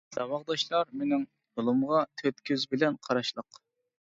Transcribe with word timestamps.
ساۋاقداشلار 0.15 0.87
مېنىڭ 1.01 1.25
يولۇمغا 1.27 2.01
تۆت 2.23 2.41
كۆزى 2.51 2.73
بىلەن 2.73 2.99
قاراشلىق. 3.09 3.63